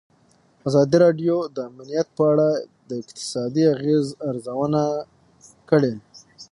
[0.67, 2.49] ازادي راډیو د امنیت په اړه
[2.89, 4.81] د اقتصادي اغېزو ارزونه
[5.69, 5.93] کړې.